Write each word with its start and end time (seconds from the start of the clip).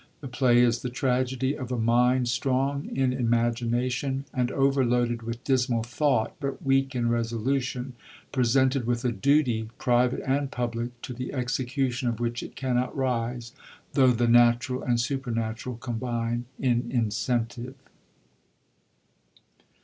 The 0.19 0.27
play 0.27 0.61
is 0.63 0.81
the 0.81 0.89
tragedy 0.89 1.53
of 1.55 1.71
a 1.71 1.77
mind 1.77 2.27
strong 2.27 2.85
in 2.87 3.13
imagination 3.13 4.25
and 4.33 4.49
over 4.51 4.83
loaded 4.83 5.21
with 5.21 5.43
dismal 5.43 5.83
thought, 5.83 6.35
but 6.39 6.63
weak 6.63 6.95
in 6.95 7.07
resolution, 7.07 7.93
presented 8.31 8.87
with 8.87 9.05
a 9.05 9.11
duty, 9.11 9.69
private 9.77 10.21
and 10.25 10.49
public, 10.49 10.99
to 11.03 11.13
the 11.13 11.31
execution 11.33 12.09
of 12.09 12.19
which 12.19 12.41
it 12.41 12.55
cannot 12.55 12.97
rise, 12.97 13.51
tho' 13.93 14.09
the 14.09 14.27
natural 14.27 14.81
and 14.81 14.99
supernatural 14.99 15.75
combine 15.77 16.45
in 16.59 16.89
incentive. 16.91 17.75